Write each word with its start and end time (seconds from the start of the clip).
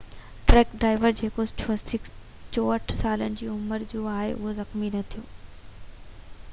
truck 0.51 0.69
driver 0.83 1.11
جيڪو 1.19 1.45
64 1.63 2.97
سالن 3.01 3.37
جي 3.43 3.51
عمر 3.57 3.87
جو 3.93 4.01
آهي 4.15 4.33
اهو 4.39 4.57
زخمي 4.61 4.89
نہ 4.97 5.07
ٿيو 5.15 5.27